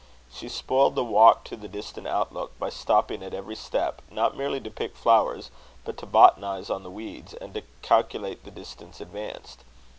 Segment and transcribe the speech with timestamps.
[0.33, 4.59] She spoiled the walk to the distant outlook, by stopping at every step, not merely
[4.61, 5.51] to pick flowers,
[5.85, 9.59] but to botanise on the weeds, and to calculate the distance advanced.